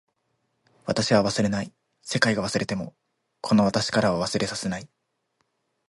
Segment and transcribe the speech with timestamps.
[0.87, 1.71] 私は忘れない。
[2.01, 2.95] 世界が忘れても
[3.39, 4.89] この私からは忘れさせない。